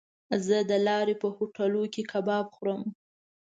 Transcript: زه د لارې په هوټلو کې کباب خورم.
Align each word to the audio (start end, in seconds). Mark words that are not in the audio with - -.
زه 0.45 0.57
د 0.69 0.71
لارې 0.87 1.15
په 1.21 1.27
هوټلو 1.35 1.83
کې 1.93 2.03
کباب 2.11 2.45
خورم. 2.55 2.81